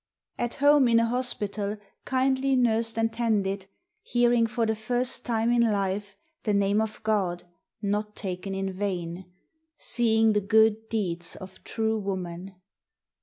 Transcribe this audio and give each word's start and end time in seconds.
At 0.39 0.55
home 0.55 0.87
in 0.87 0.99
a 0.99 1.05
hospital 1.05 1.77
kindly 2.05 2.55
nursed 2.55 2.97
and 2.97 3.13
tended, 3.13 3.67
hearing 4.01 4.47
for 4.47 4.65
the 4.65 4.73
first 4.73 5.25
time 5.27 5.51
in 5.51 5.61
life 5.61 6.17
the 6.41 6.55
name 6.55 6.81
of 6.81 7.03
God 7.03 7.43
not 7.83 8.15
taken 8.15 8.55
in 8.55 8.73
vain: 8.73 9.31
seeing 9.77 10.33
the 10.33 10.41
good 10.41 10.89
DEEDS 10.89 11.35
of 11.35 11.63
true 11.63 11.99
woman... 11.99 12.55